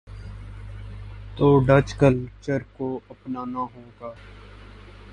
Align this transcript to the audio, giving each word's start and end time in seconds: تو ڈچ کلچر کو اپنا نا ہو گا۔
تو 1.35 1.47
ڈچ 1.67 1.87
کلچر 1.99 2.59
کو 2.77 2.87
اپنا 3.09 3.41
نا 3.53 3.63
ہو 3.73 3.83
گا۔ 3.99 4.09